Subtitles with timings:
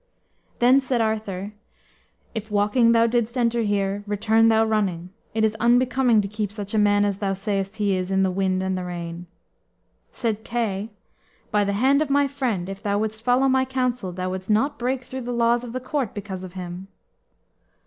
[0.57, 1.53] Then said Arthur:
[2.33, 5.11] "If walking thou didst enter here, return thou running.
[5.35, 8.31] It is unbecoming to keep such a man as thou sayest he is in the
[8.31, 9.27] wind and the rain."
[10.11, 10.89] Said Kay:
[11.51, 14.79] "By the hand of my friend, if thou wouldst follow my counsel, thou wouldst not
[14.79, 16.87] break through the laws of the court because of him."